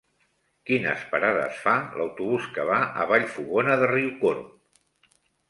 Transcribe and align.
Quines 0.69 1.03
parades 1.11 1.59
fa 1.65 1.73
l'autobús 1.99 2.47
que 2.57 2.65
va 2.71 2.79
a 3.03 3.07
Vallfogona 3.13 3.79
de 3.83 3.93
Riucorb? 3.95 4.51